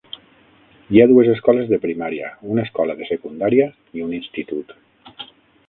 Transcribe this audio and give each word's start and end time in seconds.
Hi 0.95 1.01
ha 1.01 1.05
dues 1.11 1.29
escoles 1.33 1.69
de 1.73 1.79
primària, 1.83 2.31
una 2.55 2.65
escola 2.69 2.97
de 3.03 3.11
secundària 3.13 3.69
i 4.01 4.05
un 4.07 4.19
institut. 4.23 4.77